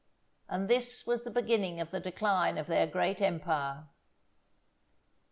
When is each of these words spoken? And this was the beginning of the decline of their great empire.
And 0.49 0.67
this 0.67 1.05
was 1.05 1.21
the 1.21 1.29
beginning 1.29 1.79
of 1.79 1.91
the 1.91 1.99
decline 1.99 2.57
of 2.57 2.65
their 2.65 2.87
great 2.87 3.21
empire. 3.21 3.87